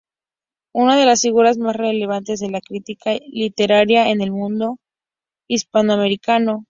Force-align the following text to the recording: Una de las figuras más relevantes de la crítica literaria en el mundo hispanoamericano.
Una 0.73 0.97
de 0.97 1.05
las 1.05 1.21
figuras 1.21 1.59
más 1.59 1.75
relevantes 1.75 2.39
de 2.39 2.49
la 2.49 2.59
crítica 2.59 3.11
literaria 3.31 4.09
en 4.09 4.21
el 4.21 4.31
mundo 4.31 4.79
hispanoamericano. 5.47 6.59